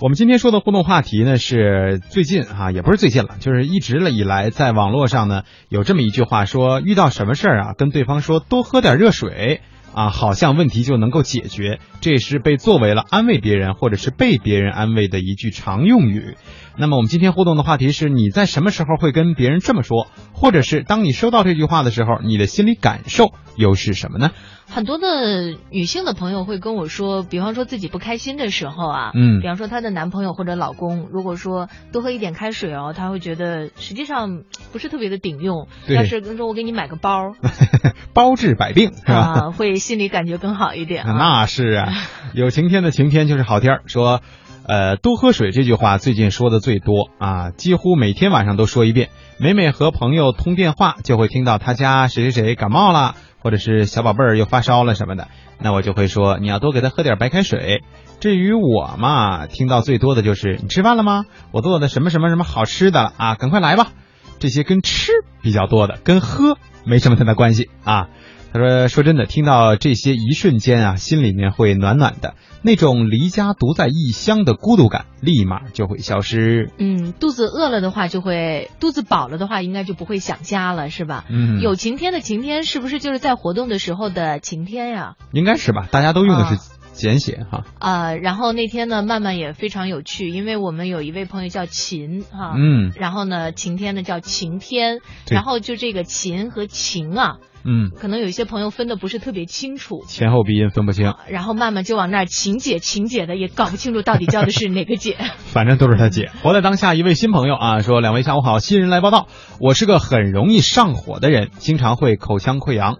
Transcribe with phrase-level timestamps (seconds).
[0.00, 9.60] 我们今天说的互动话题呢，是最近啊，也不是最近了，就是一直了以来，在网络上呢有这么一句话说，遇到什么事儿啊，跟对方说多喝点热水
[9.92, 11.80] 啊，好像问题就能够解决。
[12.00, 16.36] 这也是被作为了安慰别人或者是被别人安慰的一句常用语。
[16.76, 20.06] 那么我们今天互动的话题是，你在什么时候会跟别人这么说，
[20.40, 24.30] 或者是当你收到这句话的时候，你的心理感受又是什么呢？
[24.70, 35.68] 很多的女性的朋友会跟我说，比方说自己不开心的时候啊，嗯比方说她的男朋友或者老公，如果说多喝一点开水哦，她会觉得实际上不是特别的顶用。
[35.86, 37.34] 对要是跟说我给你买个包
[38.12, 39.14] 包治百病是吧？
[39.16, 41.12] 啊，会心里感觉更好一点啊。
[41.12, 41.92] 那是啊，
[42.34, 43.82] 有晴天的晴天就是好天儿。
[43.86, 44.20] 说，
[44.68, 49.08] 呃，多喝水这句话最近说的最多啊，几乎每天晚上都说一遍。
[49.38, 57.82] 每每和朋友通电话，就会听到他家谁谁谁感冒了，或者是小宝贝儿又发烧了什么的，那我就会说你要多给他喝点白开水。
[58.20, 61.24] 至于我嘛，听到最多的就是你吃饭了吗？
[61.50, 63.92] 我做的什么什么什么好吃的啊，赶快来吧。
[64.38, 68.08] 这些跟吃比较多的，跟喝没什么太大关系啊。
[68.52, 76.70] 他说：“说真的，听到这些一瞬间啊，心里面会暖暖的，那种离家独在异乡的孤独感立马就会消失。
[76.78, 81.24] 嗯，肚子饿了的话就会，肚子饱了的话应该就不会想家了，是吧？
[81.28, 85.16] 嗯，有晴天的晴天是不是就是在活动的时候的晴天呀？
[85.32, 85.86] 应该是吧？
[85.90, 86.60] 大家都用的是啊
[86.98, 87.64] 简写哈。
[87.80, 94.98] 呃，然后那天呢，曼曼也非常有趣，因为我们有一位朋友叫秦哈，嗯然后呢，晴天呢叫晴天，
[95.30, 100.04] 然后就这个秦和晴啊，嗯，可能有一些朋友分的不是特别清楚。
[100.06, 105.16] 前后鼻音分不清，然后曼曼就往那儿秦姐晴姐的，也搞不清楚到底叫的是哪个姐。
[105.48, 106.30] 反正都是他姐。
[106.42, 109.28] 活在当下，一位新朋友啊说：“两位下午好，新人来报道，
[109.60, 112.96] 我是个很容易上火的人，经常会口腔溃疡。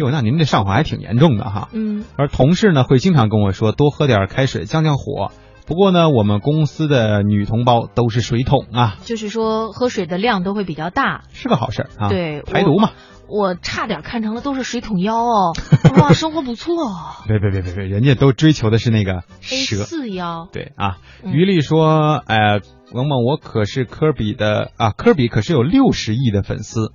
[0.00, 1.68] 哟，那您这上火还挺严重的哈。
[1.72, 5.30] 嗯，而同事呢，会经常跟我说多喝点开水降降火。
[5.66, 11.22] 不过呢，我们公司的女同胞都是水桶啊，就是说喝水的量都会比较大。
[11.32, 12.08] 是个好事儿啊。
[12.08, 12.90] 对排毒嘛。
[13.32, 15.52] 我差点看成了都是水桶腰哦，
[16.02, 16.74] 哇，生活不错
[17.28, 19.76] 别别别别别，人家都追求的是那个蛇。
[19.84, 20.48] 四腰。
[20.52, 22.60] 对啊，嗯于丽说，呃，
[22.92, 26.90] 萌萌，我可是科比的啊，科比可是有六十亿的粉丝。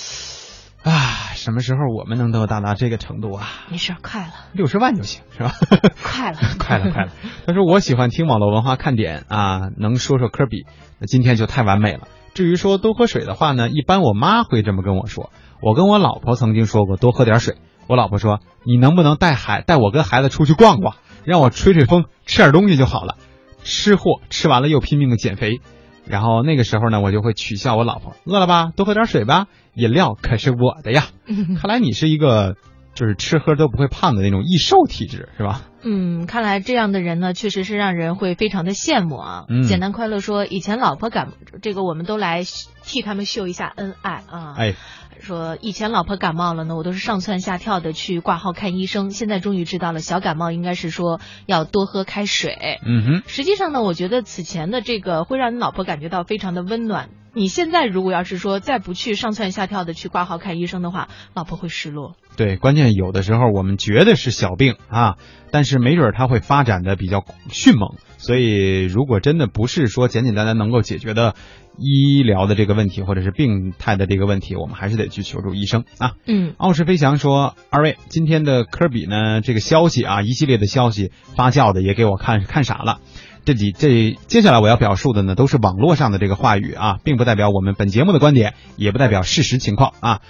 [0.82, 3.46] 啊，什么时候我们能够达到这个程度啊？
[3.70, 5.52] 没事，快了，六十万就行，是吧？
[6.02, 7.12] 快了， 快了，快了。
[7.46, 10.64] 他说我喜欢听网络文化看点啊，能说说科比，
[10.98, 12.08] 那今天就太完美了。
[12.32, 15.30] 至于说多喝水的话呢，一般我妈会这么跟我说。
[15.60, 17.56] 我跟我老婆曾经说过多喝点水，
[17.86, 23.16] 我老婆说你能不能带孩带我跟孩子出去逛逛，让我吹吹风，吃点东西就好了。
[23.62, 25.60] 吃货吃完了又拼命的减肥，
[26.06, 31.04] 然后那个时候呢，我就会取笑我老婆，饿了吧，多喝点水吧，饮料可是我的呀。
[31.60, 32.56] 看来你是一个
[32.94, 35.62] 就是吃喝都不会胖的那种易瘦体质，是吧？
[35.84, 39.44] 嗯，看来这样的人呢，确实是让人会非常的羡慕啊。
[39.48, 41.28] 嗯简单快乐说，以前老婆感
[41.62, 42.42] 这个，我们都来
[42.84, 44.54] 替他们秀一下恩爱啊。
[44.56, 44.74] 哎，
[45.20, 52.78] 说以前老婆感冒了呢，我都是上蹿下跳的去挂号看医生，现在终于知道了，小感冒应该是说要多喝开水。
[52.84, 53.22] 嗯哼。
[53.26, 57.10] 实际上呢，我觉得此前的这个会让你老婆感觉到非常的温暖。
[57.36, 62.14] 你现在如果要是说再不去上蹿下跳的去挂号看医生的话，老婆会失落。
[62.36, 65.16] 对，关键有的时候我们觉得是小病啊，
[65.50, 71.34] 但是没准儿它会发展的比较迅猛，所以如果真的不是说简简单单能够解决的
[71.78, 76.12] 医疗的这个问题，或者是病态的这个问题，我们还是得去求助医生啊。
[76.26, 83.00] 嗯，傲视飞翔说：“二位，今天的科比呢，这个消息啊，一系列的消息发酵的也给我看看傻了。
[83.44, 90.20] 这几这接下来我要表述的呢，都是网络上的这个话语啊，并不代表我们本节目的观点，也不代表事实情况啊。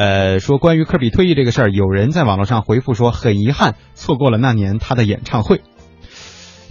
[0.00, 5.60] 呃，说关于科比退役这个事儿，有人在网络上回复说，很遗憾错过了那年他的演唱会。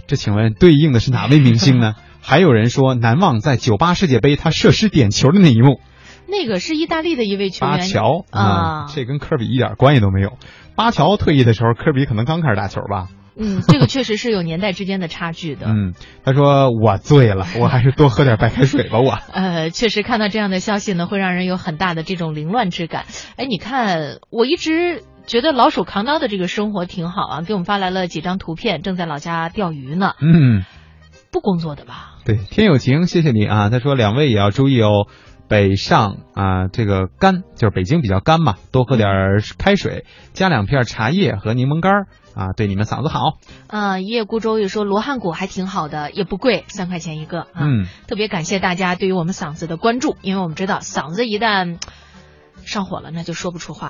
[0.08, 1.94] 这请问对应的是哪位明星呢？
[2.20, 5.78] 还有人说难忘在九八世界杯他射失点球的那一幕。”
[6.26, 10.32] 那个是意大利的一位球员巴乔啊，这跟科比一点关系都没有。
[10.74, 13.06] 巴乔退役的时候，科比可能刚开始打球吧。
[13.40, 15.66] 嗯，这个确实是有年代之间的差距的。
[15.66, 19.00] 嗯，他说我醉了， 我还是多喝点白开水吧。
[19.00, 23.06] 我 呃，确实看到这样的消息呢，会让人有很大的这种凌乱之感。
[23.36, 30.64] 哎，你看，我一直觉得老鼠扛刀的这个生活挺好啊，给我们发来了几张图片，正在老家钓鱼呢，嗯，
[31.32, 32.16] 不工作的吧？
[32.26, 33.70] 对，天有情，谢谢你啊。
[33.70, 35.06] 他说两位也要注意哦。
[35.48, 39.08] 北上啊，这个干就是北京比较干嘛，多喝点
[39.58, 43.38] 开水，加两片茶叶和柠檬干儿啊，对你们嗓子好。
[43.66, 47.48] 呃、一叶孤舟也说罗汉果还挺好的，也不贵，三块钱一个啊。
[47.54, 51.78] 嗯，特别感谢大家对于我们嗓子的关注，因为我们知道嗓子一旦
[52.64, 53.78] 上火了，那就说不出话。